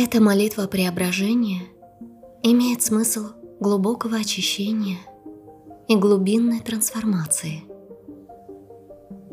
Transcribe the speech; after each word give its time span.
Эта 0.00 0.20
молитва 0.20 0.68
преображения 0.68 1.62
имеет 2.44 2.82
смысл 2.82 3.30
глубокого 3.58 4.18
очищения 4.18 4.98
и 5.88 5.96
глубинной 5.96 6.60
трансформации. 6.60 7.64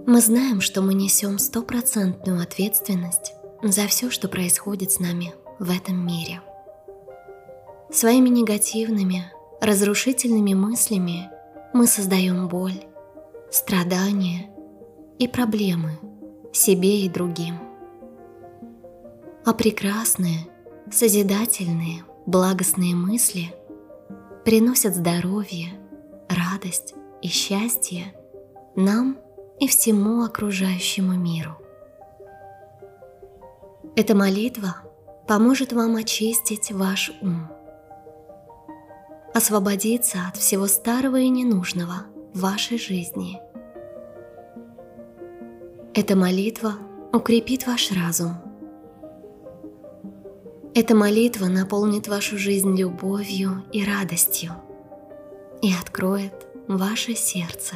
Мы 0.08 0.22
знаем, 0.22 0.62
что 0.62 0.82
мы 0.82 0.96
несем 0.96 1.38
стопроцентную 1.38 2.42
ответственность 2.42 3.34
за 3.62 3.86
все, 3.86 4.10
что 4.10 4.28
происходит 4.28 4.90
с 4.90 5.00
нами 5.00 5.36
в 5.60 5.70
этом 5.70 6.04
мире. 6.04 6.42
Своими 7.92 8.30
негативными, 8.30 9.32
разрушительными 9.62 10.56
мыслями 10.56 11.30
мы 11.76 11.86
создаем 11.86 12.48
боль, 12.48 12.86
страдания 13.52 14.50
и 15.20 15.28
проблемы 15.28 16.00
себе 16.52 17.02
и 17.02 17.08
другим. 17.08 17.60
А 19.46 19.54
прекрасные, 19.54 20.48
созидательные, 20.92 22.04
благостные 22.26 22.96
мысли 22.96 23.54
приносят 24.44 24.96
здоровье, 24.96 25.74
радость 26.30 26.94
и 27.22 27.28
счастье 27.28 28.14
нам 28.76 29.18
и 29.60 29.68
всему 29.68 30.24
окружающему 30.24 31.14
миру. 31.14 31.52
Эта 33.96 34.14
молитва 34.16 34.76
поможет 35.28 35.72
вам 35.72 35.96
очистить 35.96 36.72
ваш 36.72 37.12
ум, 37.22 37.48
освободиться 39.34 40.20
от 40.28 40.38
всего 40.38 40.68
старого 40.68 41.20
и 41.20 41.30
ненужного 41.30 42.04
в 42.34 42.42
вашей 42.42 42.78
жизни. 42.78 43.40
Эта 45.94 46.16
молитва 46.18 46.74
укрепит 47.14 47.66
ваш 47.66 47.92
разум. 47.92 48.45
Эта 50.78 50.94
молитва 50.94 51.46
наполнит 51.46 52.10
вашу 52.10 52.38
жизнь 52.38 52.76
любовью 52.76 53.64
и 53.72 53.86
радостью 53.86 54.52
и 55.62 55.72
откроет 55.72 56.48
ваше 56.68 57.16
сердце. 57.16 57.76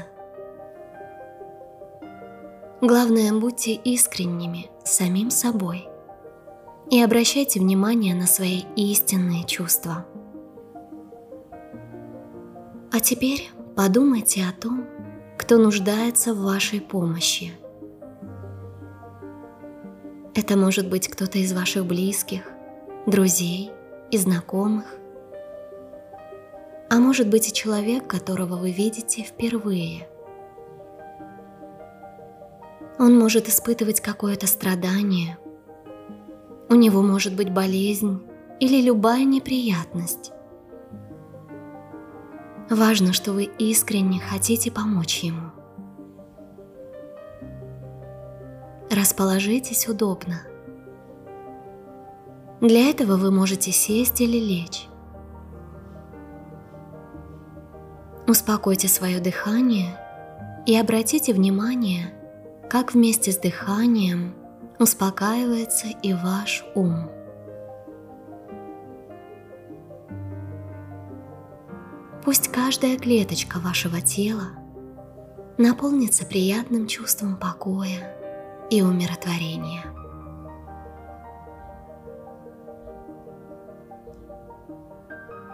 Главное, 2.82 3.32
будьте 3.32 3.74
искренними 3.74 4.70
с 4.84 4.98
самим 4.98 5.32
собой 5.32 5.88
и 6.92 7.02
обращайте 7.02 7.62
внимание 7.62 8.14
на 8.16 8.28
свои 8.28 8.64
истинные 8.76 9.46
чувства. 9.46 10.06
А 12.92 13.00
теперь 13.00 13.50
подумайте 13.78 14.44
о 14.44 14.52
том, 14.52 14.86
кто 15.38 15.58
нуждается 15.58 16.34
в 16.34 16.42
вашей 16.42 16.82
помощи. 16.82 17.54
Это 20.36 20.58
может 20.58 20.90
быть 20.90 21.08
кто-то 21.08 21.38
из 21.38 21.54
ваших 21.54 21.86
близких, 21.86 22.44
друзей 23.06 23.72
и 24.12 24.18
знакомых. 24.18 24.86
А 26.90 27.00
может 27.00 27.30
быть 27.30 27.50
и 27.50 27.54
человек, 27.54 28.08
которого 28.08 28.56
вы 28.56 28.72
видите 28.72 29.24
впервые. 29.24 30.08
Он 32.98 33.18
может 33.18 33.48
испытывать 33.48 34.02
какое-то 34.02 34.48
страдание– 34.48 35.38
у 36.72 36.76
него 36.76 37.02
может 37.02 37.36
быть 37.36 37.52
болезнь 37.52 38.22
или 38.60 38.80
любая 38.80 39.24
неприятность. 39.24 40.32
Важно, 42.70 43.12
что 43.12 43.34
вы 43.34 43.46
искренне 43.46 44.20
хотите 44.20 44.70
помочь 44.70 45.24
ему. 45.24 45.50
Расположитесь 48.92 49.88
удобно. 49.88 50.44
Для 52.62 52.90
этого 52.90 53.16
вы 53.16 53.32
можете 53.32 53.72
сесть 53.72 54.20
или 54.20 54.38
лечь. 54.38 54.88
Успокойте 58.28 58.88
свое 58.88 59.22
дыхание 59.22 59.98
и 60.66 60.76
обратите 60.76 61.34
внимание, 61.34 62.14
как 62.70 62.94
вместе 62.94 63.32
с 63.32 63.38
дыханием 63.38 64.36
успокаивается 64.78 65.88
и 65.88 66.14
ваш 66.14 66.66
ум. 66.76 67.10
Пусть 72.26 72.50
каждая 72.50 72.98
клеточка 72.98 73.60
вашего 73.60 74.02
тела 74.02 74.50
наполнится 75.58 76.26
приятным 76.26 76.88
чувством 76.88 77.38
покоя 77.38 78.16
и 78.70 78.82
умиротворения. 78.82 79.99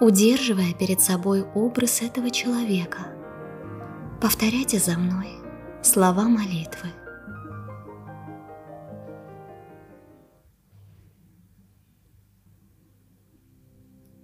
Удерживая 0.02 0.74
перед 0.74 1.02
собой 1.02 1.44
образ 1.56 2.02
этого 2.02 2.30
человека, 2.30 3.08
повторяйте 4.22 4.80
за 4.80 4.98
мной 4.98 5.30
слова 5.82 6.24
молитвы– 6.24 6.90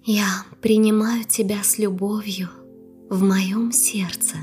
Я 0.04 0.46
принимаю 0.62 1.26
тебя 1.26 1.62
с 1.62 1.78
любовью 1.78 2.50
в 3.10 3.22
моем 3.22 3.72
сердце. 3.72 4.36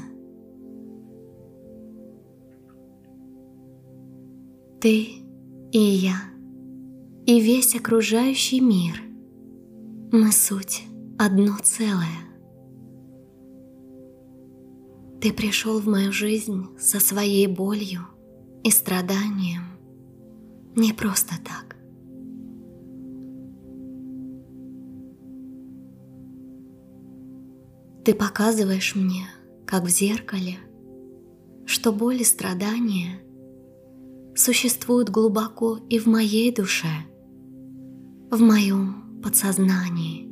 Ты 4.81 5.09
и 5.72 5.78
я, 5.78 6.22
и 7.27 7.41
весь 7.41 7.75
окружающий 7.75 8.61
мир. 8.61 9.03
Мы 10.12 10.31
суть 10.31 10.84
одно 11.19 11.56
целое. 11.62 12.29
Ты 15.21 15.33
пришел 15.33 15.81
в 15.81 15.89
мою 15.89 16.12
жизнь 16.12 16.67
со 16.79 17.01
своей 17.01 17.49
болью 17.49 18.03
и 18.62 18.71
страданием 18.71 19.65
не 20.77 20.93
просто 20.93 21.34
так. 21.45 21.77
Ты 28.05 28.15
показываешь 28.15 28.95
мне, 28.95 29.27
как 29.67 29.83
в 29.83 29.89
зеркале, 29.89 30.56
что 31.67 31.93
боль 31.93 32.23
и 32.23 32.25
страдания 32.25 33.21
существуют 34.37 35.11
глубоко 35.11 35.79
и 35.91 35.99
в 35.99 36.06
моей 36.06 36.55
душе, 36.55 36.87
в 38.31 38.41
моем 38.41 39.21
подсознании. 39.23 40.28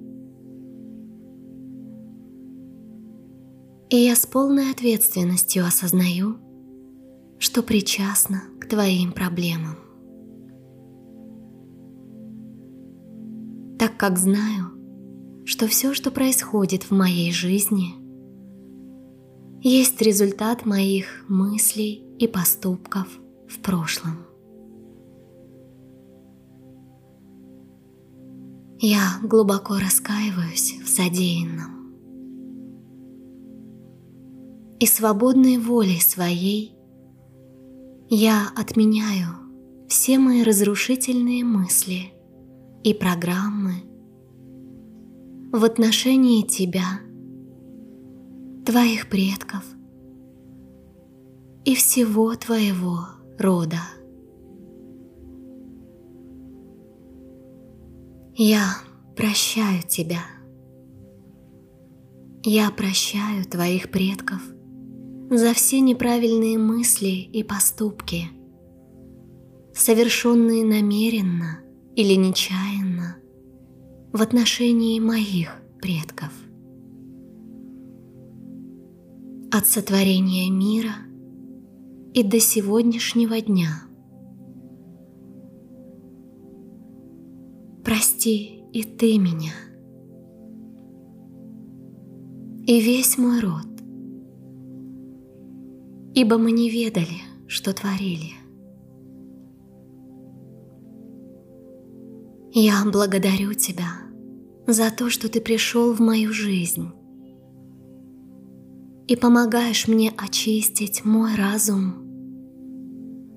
И 3.89 3.97
я 3.97 4.17
с 4.17 4.27
полной 4.27 4.73
ответственностью 4.73 5.65
осознаю, 5.65 6.39
что 7.39 7.63
причастна 7.63 8.43
к 8.61 8.69
твоим 8.69 9.13
проблемам. 9.13 9.77
Так 13.79 13.97
как 13.97 14.19
знаю, 14.19 14.73
что 15.45 15.69
все, 15.69 15.95
что 15.95 16.11
происходит 16.11 16.85
в 16.85 16.91
моей 16.91 17.31
жизни, 17.31 17.95
есть 19.63 20.01
результат 20.03 20.67
моих 20.67 21.25
мыслей 21.29 22.05
и 22.19 22.27
поступков 22.27 23.07
в 23.49 23.61
прошлом. 23.61 24.27
Я 28.79 29.19
глубоко 29.23 29.79
раскаиваюсь 29.79 30.81
в 30.85 30.89
содеянном. 30.89 31.75
И 34.78 34.87
свободной 34.87 35.58
волей 35.58 36.00
своей 36.00 36.76
я 38.08 38.49
отменяю 38.56 39.28
все 39.88 40.19
мои 40.19 40.43
разрушительные 40.43 41.44
мысли 41.44 42.12
и 42.82 42.94
программы– 42.94 43.73
в 45.52 45.64
отношении 45.64 46.43
тебя, 46.43 47.00
твоих 48.67 49.08
предков 49.08 49.64
и 51.64 51.75
всего 51.75 52.34
твоего 52.34 52.99
рода. 53.38 53.81
Я 58.34 58.67
прощаю 59.17 59.82
тебя. 59.88 60.20
Я 62.43 62.70
прощаю 62.70 63.44
твоих 63.46 63.90
предков 63.90 64.43
за 65.31 65.52
все 65.55 65.81
неправильные 65.81 66.58
мысли 66.58 67.08
и 67.08 67.43
поступки, 67.43 68.25
совершенные 69.75 70.64
намеренно 70.64 71.61
или 71.94 72.14
нечаянно– 72.14 73.17
в 74.12 74.23
отношении 74.23 74.99
моих 74.99 75.62
предков. 75.81 76.32
От 79.52 79.67
сотворения 79.67 80.50
мира 80.50 80.94
и 82.14 82.22
до 82.22 82.40
сегодняшнего 82.40 83.40
дня. 83.40 83.82
прости 87.84 88.64
и 88.72 88.82
ты 88.82 89.17
меня, 89.17 89.52
и 92.67 92.81
весь 92.81 93.17
мой 93.17 93.38
род, 93.38 93.75
ибо 96.17 96.39
мы 96.39 96.51
не 96.51 96.71
ведали, 96.71 97.21
что 97.47 97.75
творили. 97.75 98.33
Я 102.53 102.83
благодарю 102.91 103.53
Тебя 103.53 103.91
за 104.67 104.91
то, 104.91 105.11
что 105.11 105.29
Ты 105.29 105.43
пришел 105.43 105.93
в 105.93 106.01
мою 106.01 106.33
жизнь 106.33 106.89
и 109.07 109.15
помогаешь 109.15 109.89
мне 109.89 110.11
очистить 110.17 111.05
мой 111.05 111.35
разум 111.37 111.95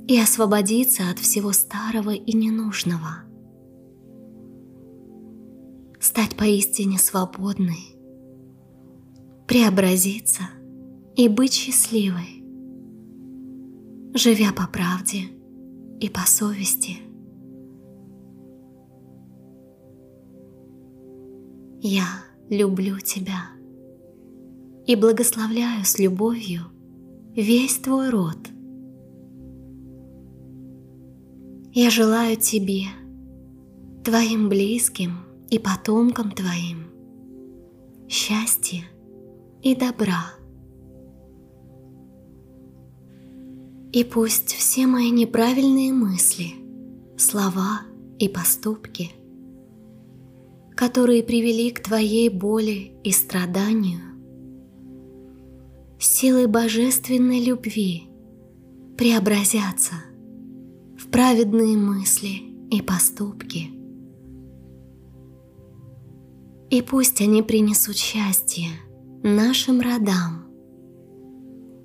и 0.08 0.18
освободиться 0.18 1.10
от 1.12 1.20
всего 1.20 1.52
старого 1.52 2.12
и 2.12 2.32
ненужного. 2.34 3.24
Стать 6.00 6.38
поистине 6.38 6.98
свободной, 6.98 7.98
преобразиться 9.48 10.44
и 11.18 11.28
быть 11.28 11.54
счастливой, 11.54 12.39
живя 14.14 14.52
по 14.54 14.68
правде 14.68 15.24
и 16.00 16.10
по 16.10 16.22
совести. 16.22 16.98
Я 21.82 22.06
люблю 22.50 23.00
тебя 23.00 23.52
и 24.86 24.96
благословляю 24.96 25.86
с 25.86 26.00
любовью 26.00 26.62
весь 27.36 27.78
твой 27.80 28.10
род– 28.10 28.38
Я 31.72 31.92
желаю 31.92 32.36
тебе, 32.36 32.86
твоим 34.04 34.50
близким 34.50 35.20
и 35.52 35.60
потомкам 35.60 36.32
твоим 36.32 36.88
счастья 38.08 38.82
и 39.62 39.76
добра. 39.76 40.34
И 43.92 44.04
пусть 44.04 44.54
все 44.54 44.88
мои 44.88 45.10
неправильные 45.10 45.94
мысли, 45.94 46.54
слова 47.18 47.82
и 48.20 48.28
поступки, 48.28 49.12
которые 50.76 51.24
привели 51.24 51.72
к 51.72 51.82
Твоей 51.82 52.30
боли 52.30 52.94
и 53.04 53.12
страданию, 53.12 54.02
силой 56.00 56.48
божественной 56.48 57.44
любви 57.44 58.04
преобразятся– 58.98 59.96
праведные 61.12 61.76
мысли 61.76 62.44
и 62.70 62.82
поступки. 62.82 63.72
И 66.70 66.82
пусть 66.84 67.20
они 67.22 67.42
принесут 67.42 67.96
счастье 67.96 68.70
нашим 69.24 69.82
родам 69.82 70.46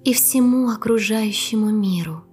и 0.05 0.13
всему 0.13 0.69
окружающему 0.69 1.71
миру. 1.71 2.25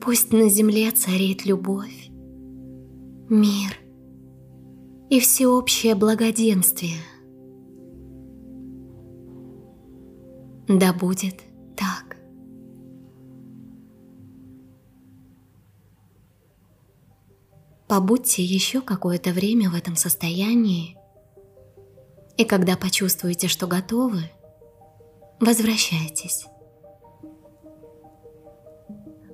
Пусть 0.00 0.32
на 0.32 0.48
земле 0.48 0.90
царит 0.90 1.46
любовь, 1.46 2.08
мир 3.28 3.76
и 5.10 5.20
всеобщее 5.20 5.94
благоденствие. 5.94 6.98
Да 10.68 10.92
будет 10.92 11.42
так. 11.76 12.16
Побудьте 17.88 18.42
еще 18.42 18.80
какое-то 18.80 19.30
время 19.30 19.70
в 19.70 19.74
этом 19.74 19.94
состоянии, 19.94 20.95
и 22.36 22.44
когда 22.44 22.76
почувствуете, 22.76 23.48
что 23.48 23.66
готовы, 23.66 24.30
возвращайтесь. 25.40 26.46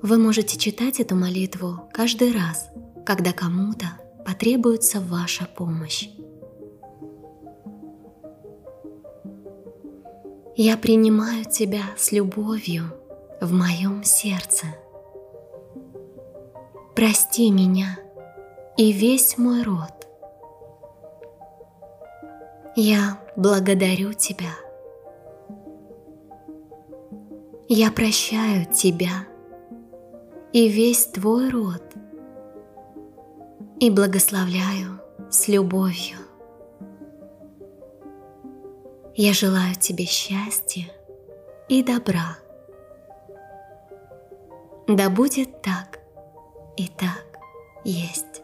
Вы 0.03 0.19
можете 0.19 0.59
читать 0.59 1.01
эту 1.01 1.15
молитву 1.15 1.89
каждый 1.93 2.33
раз, 2.33 2.69
когда 3.07 3.33
кому-то 3.33 3.87
потребуется 4.25 5.01
ваша 5.01 5.47
помощь. 5.47 6.09
Я 10.55 10.77
принимаю 10.77 11.45
тебя 11.45 11.83
с 11.97 12.13
любовью 12.13 12.85
в 13.41 13.53
моем 13.53 14.05
сердце. 14.05 14.67
Прости 16.95 17.51
меня– 17.51 17.99
и 18.77 18.91
весь 18.91 19.37
мой 19.37 19.63
род. 19.63 20.02
Я 22.75 23.19
благодарю 23.37 24.15
Тебя. 24.15 24.55
Я 27.69 27.93
прощаю 27.93 28.67
Тебя 28.73 29.27
и 30.53 30.69
весь 30.69 31.07
Твой 31.07 31.51
род 31.51 31.83
и 33.79 33.91
благословляю 33.91 35.01
с 35.31 35.49
любовью. 35.49 36.19
Я 39.15 39.35
желаю 39.35 39.75
тебе 39.75 40.07
счастья 40.07 40.87
и 41.69 41.83
добра. 41.83 42.39
Да 44.89 45.11
будет 45.11 45.61
так 45.61 45.99
и 46.79 46.87
так 46.89 47.39
есть. 47.85 48.42